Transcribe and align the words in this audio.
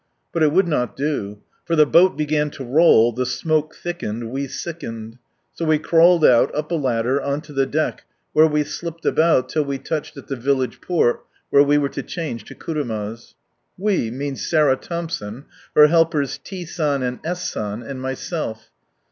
But 0.31 0.41
il 0.41 0.49
would 0.49 0.67
not 0.67 0.95
do. 0.95 1.43
For 1.63 1.75
the 1.75 1.85
boat 1.85 2.17
began 2.17 2.51
lo 2.59 2.65
roll, 2.65 3.11
the 3.13 3.23
smoke 3.23 3.75
thickened, 3.75 4.31
we 4.31 4.47
sickened. 4.47 5.19
So 5.53 5.63
we 5.63 5.77
crawled 5.77 6.25
out. 6.25 6.49
up 6.55 6.71
a 6.71 6.73
ladder, 6.73 7.21
on 7.21 7.43
lo 7.47 7.53
the 7.55 7.67
deck, 7.67 8.05
where 8.33 8.47
we 8.47 8.63
slipjied 8.63 9.05
about, 9.05 9.47
till 9.49 9.63
we 9.63 9.77
touched 9.77 10.17
at 10.17 10.25
the 10.27 10.35
village 10.35 10.81
port, 10.81 11.23
where 11.51 11.61
we 11.61 11.77
were 11.77 11.89
to 11.89 12.01
change 12.01 12.45
to 12.45 12.55
kurumas. 12.55 13.35
"We" 13.77 14.09
means 14.09 14.43
Sarah 14.43 14.75
Thompson, 14.75 15.45
her 15.75 15.85
helpers, 15.85 16.39
T. 16.43 16.65
San 16.65 17.03
and 17.03 17.19
S. 17.23 17.51
San, 17.51 17.83
and 17.83 18.01
myself. 18.01 18.71